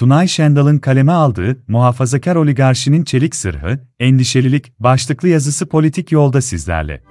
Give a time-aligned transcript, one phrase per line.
[0.00, 7.02] Tunay Şendal'ın kaleme aldığı muhafazakar oligarşinin çelik sırrı, endişelilik başlıklı yazısı politik yolda sizlerle.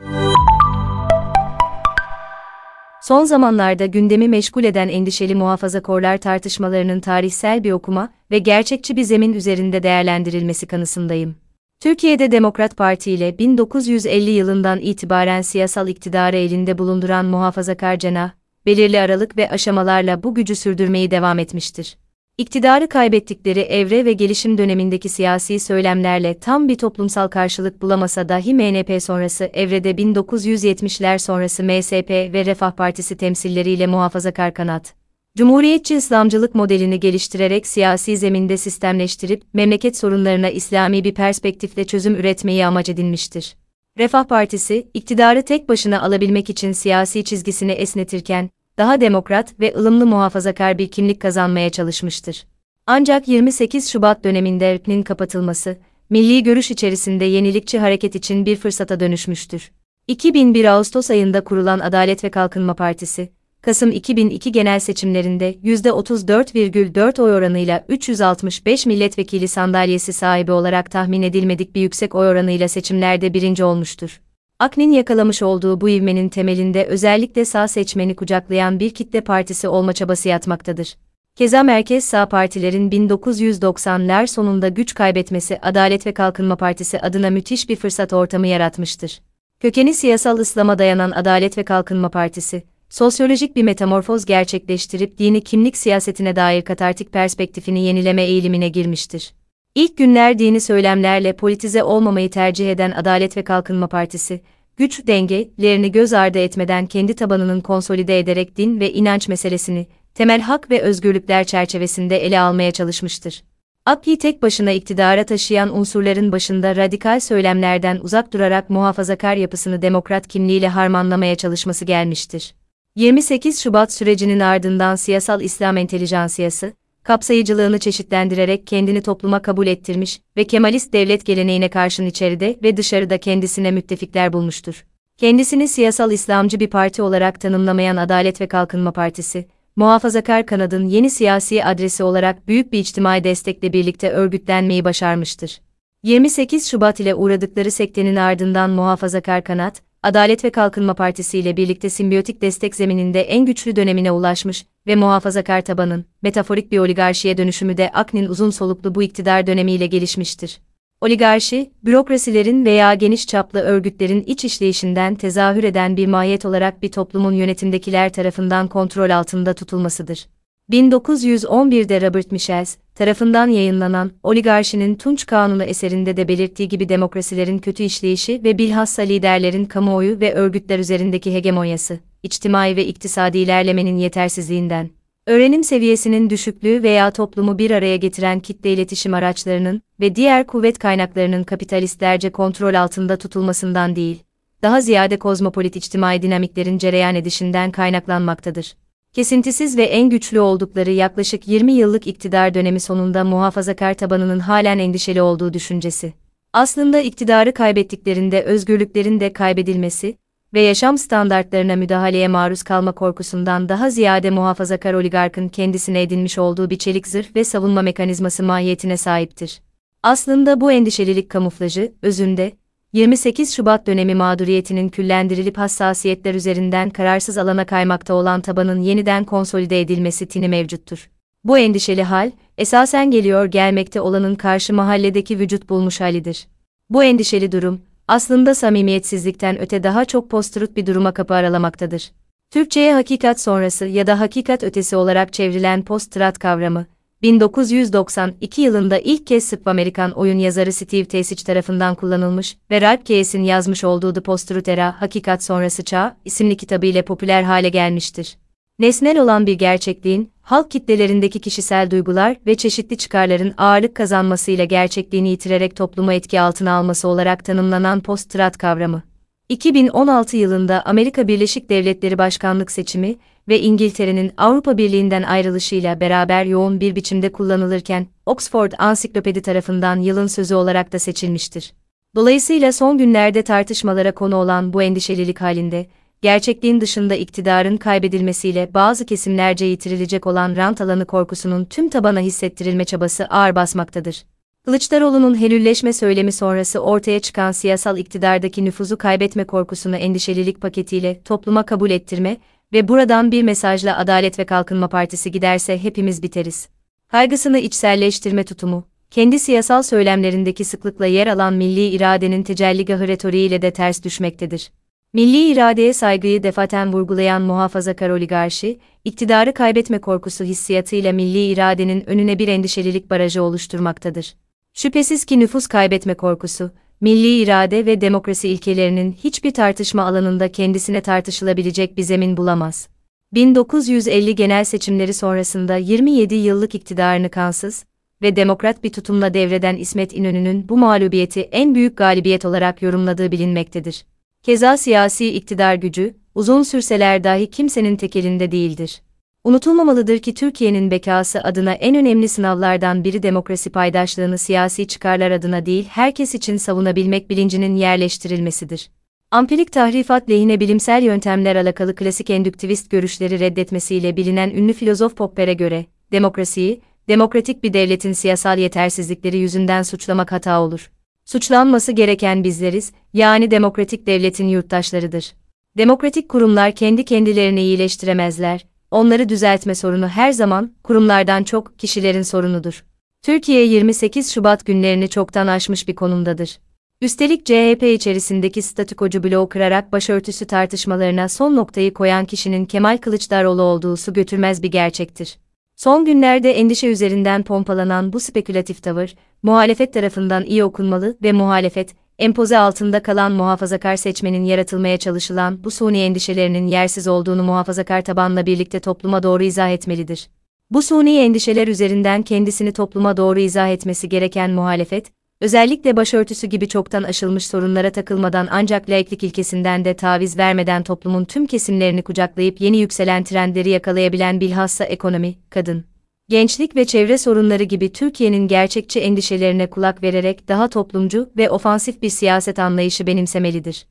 [3.02, 9.34] Son zamanlarda gündemi meşgul eden endişeli muhafazakorlar tartışmalarının tarihsel bir okuma ve gerçekçi bir zemin
[9.34, 11.36] üzerinde değerlendirilmesi kanısındayım.
[11.80, 18.32] Türkiye'de Demokrat Parti ile 1950 yılından itibaren siyasal iktidarı elinde bulunduran muhafazakar cenah,
[18.66, 21.96] belirli aralık ve aşamalarla bu gücü sürdürmeyi devam etmiştir.
[22.40, 29.04] İktidarı kaybettikleri evre ve gelişim dönemindeki siyasi söylemlerle tam bir toplumsal karşılık bulamasa dahi MNP
[29.04, 34.94] sonrası evrede 1970'ler sonrası MSP ve Refah Partisi temsilleriyle muhafazakar kanat,
[35.38, 42.90] Cumhuriyetçi İslamcılık modelini geliştirerek siyasi zeminde sistemleştirip memleket sorunlarına İslami bir perspektifle çözüm üretmeyi amaç
[42.90, 43.56] edinmiştir.
[43.98, 50.78] Refah Partisi, iktidarı tek başına alabilmek için siyasi çizgisini esnetirken, daha demokrat ve ılımlı muhafazakar
[50.78, 52.46] bir kimlik kazanmaya çalışmıştır.
[52.88, 55.78] Ancak 28 Şubat döneminde ERP'nin kapatılması,
[56.10, 59.72] milli görüş içerisinde yenilikçi hareket için bir fırsata dönüşmüştür.
[60.08, 63.30] 2001 Ağustos ayında kurulan Adalet ve Kalkınma Partisi,
[63.62, 71.82] Kasım 2002 genel seçimlerinde %34,4 oy oranıyla 365 milletvekili sandalyesi sahibi olarak tahmin edilmedik bir
[71.82, 74.22] yüksek oy oranıyla seçimlerde birinci olmuştur.
[74.60, 80.30] Aknin yakalamış olduğu bu ivmenin temelinde özellikle sağ seçmeni kucaklayan bir kitle partisi olma çabası
[80.30, 80.98] yatmaktadır.
[81.36, 87.76] Keza merkez sağ partilerin 1990'lar sonunda güç kaybetmesi Adalet ve Kalkınma Partisi adına müthiş bir
[87.76, 89.22] fırsat ortamı yaratmıştır.
[89.60, 96.36] Kökeni siyasal ıslama dayanan Adalet ve Kalkınma Partisi, sosyolojik bir metamorfoz gerçekleştirip dini kimlik siyasetine
[96.36, 99.34] dair katartik perspektifini yenileme eğilimine girmiştir.
[99.76, 104.42] İlk günler dini söylemlerle politize olmamayı tercih eden Adalet ve Kalkınma Partisi,
[104.78, 110.72] güç dengelerini göz ardı etmeden kendi tabanının konsolide ederek din ve inanç meselesini, temel hak
[110.72, 113.44] ve özgürlükler çerçevesinde ele almaya çalışmıştır.
[113.86, 120.68] AKP'yi tek başına iktidara taşıyan unsurların başında radikal söylemlerden uzak durarak muhafazakar yapısını demokrat kimliğiyle
[120.68, 122.56] harmanlamaya çalışması gelmiştir.
[122.96, 126.74] 28 Şubat sürecinin ardından siyasal İslam entelijansiyası,
[127.10, 133.72] kapsayıcılığını çeşitlendirerek kendini topluma kabul ettirmiş ve Kemalist devlet geleneğine karşın içeride ve dışarıda kendisine
[133.72, 134.86] müttefikler bulmuştur.
[135.18, 141.66] Kendisini siyasal İslamcı bir parti olarak tanımlamayan Adalet ve Kalkınma Partisi, muhafazakar kanadın yeni siyasi
[141.66, 145.62] adresi olarak büyük bir içtimai destekle birlikte örgütlenmeyi başarmıştır.
[146.04, 152.42] 28 Şubat ile uğradıkları sektenin ardından muhafazakar kanat, Adalet ve Kalkınma Partisi ile birlikte simbiyotik
[152.42, 158.26] destek zemininde en güçlü dönemine ulaşmış ve muhafazakar tabanın, metaforik bir oligarşiye dönüşümü de Aknin
[158.26, 160.60] uzun soluklu bu iktidar dönemiyle gelişmiştir.
[161.02, 167.34] Oligarşi, bürokrasilerin veya geniş çaplı örgütlerin iç işleyişinden tezahür eden bir mahiyet olarak bir toplumun
[167.34, 170.28] yönetimdekiler tarafından kontrol altında tutulmasıdır.
[170.72, 178.42] 1911'de Robert Michels tarafından yayınlanan Oligarşinin Tunç Kanunu eserinde de belirttiği gibi demokrasilerin kötü işleyişi
[178.44, 184.90] ve bilhassa liderlerin kamuoyu ve örgütler üzerindeki hegemonyası, içtimai ve iktisadi ilerlemenin yetersizliğinden,
[185.28, 191.44] öğrenim seviyesinin düşüklüğü veya toplumu bir araya getiren kitle iletişim araçlarının ve diğer kuvvet kaynaklarının
[191.44, 194.24] kapitalistlerce kontrol altında tutulmasından değil,
[194.64, 198.74] daha ziyade kozmopolit içtimai dinamiklerin cereyan edişinden kaynaklanmaktadır
[199.14, 205.22] kesintisiz ve en güçlü oldukları yaklaşık 20 yıllık iktidar dönemi sonunda muhafazakar tabanının halen endişeli
[205.22, 206.14] olduğu düşüncesi.
[206.54, 210.18] Aslında iktidarı kaybettiklerinde özgürlüklerin de kaybedilmesi
[210.54, 216.78] ve yaşam standartlarına müdahaleye maruz kalma korkusundan daha ziyade muhafazakar oligarkın kendisine edinmiş olduğu bir
[216.78, 219.62] çelik zırh ve savunma mekanizması mahiyetine sahiptir.
[220.04, 222.52] Aslında bu endişelilik kamuflajı, özünde,
[222.94, 230.26] 28 Şubat dönemi mağduriyetinin küllendirilip hassasiyetler üzerinden kararsız alana kaymakta olan tabanın yeniden konsolide edilmesi
[230.26, 231.10] tini mevcuttur.
[231.44, 236.48] Bu endişeli hal, esasen geliyor gelmekte olanın karşı mahalledeki vücut bulmuş halidir.
[236.90, 242.12] Bu endişeli durum, aslında samimiyetsizlikten öte daha çok postrut bir duruma kapı aralamaktadır.
[242.52, 246.86] Türkçe'ye hakikat sonrası ya da hakikat ötesi olarak çevrilen post-strat kavramı,
[247.22, 253.44] 1992 yılında ilk kez Sırp Amerikan oyun yazarı Steve Tesic tarafından kullanılmış ve Ralph Keyes'in
[253.44, 258.38] yazmış olduğu The Post-Truth Era, Hakikat Sonrası Çağ isimli kitabı ile popüler hale gelmiştir.
[258.80, 265.76] Nesnel olan bir gerçekliğin, halk kitlelerindeki kişisel duygular ve çeşitli çıkarların ağırlık kazanmasıyla gerçekliğini yitirerek
[265.76, 269.04] toplumu etki altına alması olarak tanımlanan post-strat kavramı.
[269.50, 273.16] 2016 yılında Amerika Birleşik Devletleri Başkanlık seçimi
[273.50, 280.56] ve İngiltere'nin Avrupa Birliği'nden ayrılışıyla beraber yoğun bir biçimde kullanılırken, Oxford Ansiklopedi tarafından yılın sözü
[280.56, 281.74] olarak da seçilmiştir.
[282.16, 285.88] Dolayısıyla son günlerde tartışmalara konu olan bu endişelilik halinde,
[286.22, 293.26] gerçekliğin dışında iktidarın kaybedilmesiyle bazı kesimlerce yitirilecek olan rant alanı korkusunun tüm tabana hissettirilme çabası
[293.26, 294.24] ağır basmaktadır.
[294.66, 301.90] Kılıçdaroğlu'nun helülleşme söylemi sonrası ortaya çıkan siyasal iktidardaki nüfuzu kaybetme korkusunu endişelilik paketiyle topluma kabul
[301.90, 302.38] ettirme
[302.74, 306.70] ve buradan bir mesajla Adalet ve Kalkınma Partisi giderse hepimiz biteriz.
[307.08, 314.04] Kaygısını içselleştirme tutumu, kendi siyasal söylemlerindeki sıklıkla yer alan milli iradenin tecelligahı retoriğiyle de ters
[314.04, 314.72] düşmektedir.
[315.14, 322.48] Milli iradeye saygıyı defaten vurgulayan muhafazakar oligarşi, iktidarı kaybetme korkusu hissiyatıyla milli iradenin önüne bir
[322.48, 324.36] endişelilik barajı oluşturmaktadır.
[324.74, 331.98] Şüphesiz ki nüfus kaybetme korkusu, milli irade ve demokrasi ilkelerinin hiçbir tartışma alanında kendisine tartışılabilecek
[331.98, 332.90] bir zemin bulamaz.
[333.34, 337.86] 1950 genel seçimleri sonrasında 27 yıllık iktidarını kansız
[338.22, 344.06] ve demokrat bir tutumla devreden İsmet İnönü'nün bu mağlubiyeti en büyük galibiyet olarak yorumladığı bilinmektedir.
[344.44, 349.02] Keza siyasi iktidar gücü, uzun sürseler dahi kimsenin tekelinde değildir.
[349.44, 355.86] Unutulmamalıdır ki Türkiye'nin bekası adına en önemli sınavlardan biri demokrasi paydaşlığını siyasi çıkarlar adına değil
[355.90, 358.90] herkes için savunabilmek bilincinin yerleştirilmesidir.
[359.32, 365.86] Ampirik tahrifat lehine bilimsel yöntemler alakalı klasik endüktivist görüşleri reddetmesiyle bilinen ünlü filozof Popper'e göre,
[366.12, 370.92] demokrasiyi, demokratik bir devletin siyasal yetersizlikleri yüzünden suçlamak hata olur.
[371.26, 375.34] Suçlanması gereken bizleriz, yani demokratik devletin yurttaşlarıdır.
[375.78, 382.84] Demokratik kurumlar kendi kendilerini iyileştiremezler, onları düzeltme sorunu her zaman kurumlardan çok kişilerin sorunudur.
[383.22, 386.60] Türkiye 28 Şubat günlerini çoktan aşmış bir konumdadır.
[387.02, 393.98] Üstelik CHP içerisindeki statükocu bloğu kırarak başörtüsü tartışmalarına son noktayı koyan kişinin Kemal Kılıçdaroğlu olduğu
[393.98, 395.38] su götürmez bir gerçektir.
[395.76, 402.58] Son günlerde endişe üzerinden pompalanan bu spekülatif tavır, muhalefet tarafından iyi okunmalı ve muhalefet, empoze
[402.58, 409.24] altında kalan muhafazakar seçmenin yaratılmaya çalışılan bu suni endişelerinin yersiz olduğunu muhafazakar tabanla birlikte topluma
[409.24, 410.30] doğru izah etmelidir.
[410.72, 415.12] Bu suni endişeler üzerinden kendisini topluma doğru izah etmesi gereken muhalefet,
[415.42, 421.46] özellikle başörtüsü gibi çoktan aşılmış sorunlara takılmadan ancak laiklik ilkesinden de taviz vermeden toplumun tüm
[421.46, 425.86] kesimlerini kucaklayıp yeni yükselen trendleri yakalayabilen bilhassa ekonomi, kadın,
[426.30, 432.10] gençlik ve çevre sorunları gibi Türkiye'nin gerçekçi endişelerine kulak vererek daha toplumcu ve ofansif bir
[432.10, 433.86] siyaset anlayışı benimsemelidir.